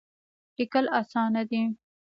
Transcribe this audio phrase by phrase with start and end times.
[0.57, 1.61] لیکل اسانه دی.